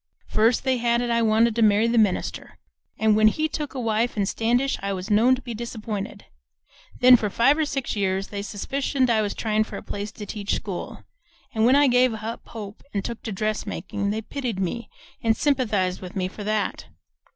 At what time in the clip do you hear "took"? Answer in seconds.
3.47-3.75, 13.03-13.21